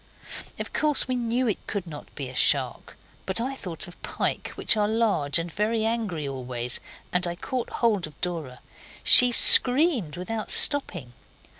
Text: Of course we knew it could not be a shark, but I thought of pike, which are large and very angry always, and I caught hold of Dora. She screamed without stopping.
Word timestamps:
Of 0.57 0.73
course 0.73 1.07
we 1.07 1.15
knew 1.15 1.47
it 1.47 1.67
could 1.67 1.85
not 1.85 2.15
be 2.15 2.27
a 2.27 2.33
shark, 2.33 2.97
but 3.27 3.39
I 3.39 3.53
thought 3.53 3.87
of 3.87 4.01
pike, 4.01 4.47
which 4.55 4.75
are 4.75 4.87
large 4.87 5.37
and 5.37 5.51
very 5.51 5.85
angry 5.85 6.27
always, 6.27 6.79
and 7.13 7.27
I 7.27 7.35
caught 7.35 7.69
hold 7.69 8.07
of 8.07 8.19
Dora. 8.19 8.61
She 9.03 9.31
screamed 9.31 10.17
without 10.17 10.49
stopping. 10.49 11.13